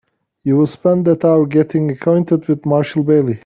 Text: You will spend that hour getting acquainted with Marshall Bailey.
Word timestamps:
You 0.43 0.57
will 0.57 0.65
spend 0.65 1.05
that 1.05 1.23
hour 1.23 1.45
getting 1.45 1.91
acquainted 1.91 2.47
with 2.47 2.65
Marshall 2.65 3.03
Bailey. 3.03 3.39